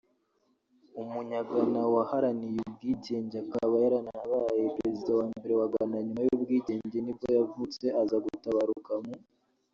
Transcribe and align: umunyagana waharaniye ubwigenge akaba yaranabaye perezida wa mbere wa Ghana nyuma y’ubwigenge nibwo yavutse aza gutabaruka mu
umunyagana 1.01 1.81
waharaniye 1.93 2.59
ubwigenge 2.69 3.35
akaba 3.43 3.75
yaranabaye 3.83 4.63
perezida 4.77 5.11
wa 5.19 5.25
mbere 5.35 5.53
wa 5.59 5.67
Ghana 5.73 5.97
nyuma 6.05 6.21
y’ubwigenge 6.27 6.97
nibwo 7.01 7.27
yavutse 7.37 7.85
aza 8.01 8.17
gutabaruka 8.25 8.93
mu 9.03 9.13